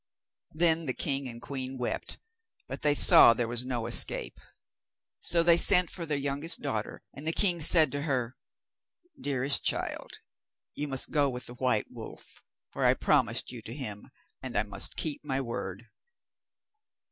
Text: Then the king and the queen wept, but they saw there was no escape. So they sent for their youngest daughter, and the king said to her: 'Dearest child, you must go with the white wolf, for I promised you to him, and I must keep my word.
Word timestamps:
Then 0.55 0.87
the 0.87 0.95
king 0.95 1.27
and 1.27 1.37
the 1.39 1.45
queen 1.45 1.77
wept, 1.77 2.17
but 2.67 2.81
they 2.81 2.95
saw 2.95 3.35
there 3.35 3.47
was 3.47 3.67
no 3.67 3.85
escape. 3.85 4.39
So 5.19 5.43
they 5.43 5.57
sent 5.57 5.91
for 5.91 6.07
their 6.07 6.17
youngest 6.17 6.59
daughter, 6.59 7.03
and 7.13 7.27
the 7.27 7.31
king 7.31 7.61
said 7.61 7.91
to 7.91 8.01
her: 8.01 8.35
'Dearest 9.21 9.63
child, 9.63 10.17
you 10.73 10.87
must 10.87 11.11
go 11.11 11.29
with 11.29 11.45
the 11.45 11.53
white 11.53 11.91
wolf, 11.91 12.41
for 12.69 12.83
I 12.83 12.95
promised 12.95 13.51
you 13.51 13.61
to 13.61 13.75
him, 13.75 14.09
and 14.41 14.57
I 14.57 14.63
must 14.63 14.97
keep 14.97 15.23
my 15.23 15.39
word. 15.39 15.85